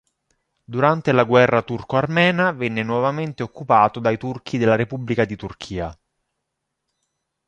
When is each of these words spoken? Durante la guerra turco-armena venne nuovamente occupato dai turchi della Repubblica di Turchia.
Durante 0.63 1.11
la 1.11 1.25
guerra 1.25 1.61
turco-armena 1.61 2.53
venne 2.53 2.81
nuovamente 2.81 3.43
occupato 3.43 3.99
dai 3.99 4.17
turchi 4.17 4.57
della 4.57 4.73
Repubblica 4.73 5.25
di 5.25 5.35
Turchia. 5.35 5.95